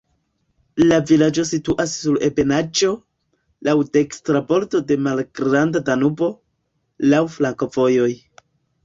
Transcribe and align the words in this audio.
La 0.91 0.95
vilaĝo 1.09 1.43
situas 1.49 1.91
sur 2.05 2.15
ebenaĵo, 2.27 2.89
laŭ 3.67 3.75
dekstra 3.97 4.41
bordo 4.53 4.81
de 4.93 4.97
Malgranda 5.09 5.83
Danubo, 5.91 6.31
laŭ 7.13 7.21
flankovojoj. 7.37 8.09